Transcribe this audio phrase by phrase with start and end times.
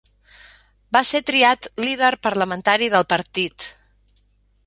[0.95, 3.69] Va ser triat líder parlamentari del partit.